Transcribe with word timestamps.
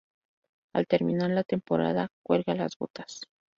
Al 0.73 0.87
terminar 0.87 1.29
la 1.29 1.43
temporada 1.43 2.09
cuelga 2.25 2.55
las 2.55 2.75
botas. 2.75 3.21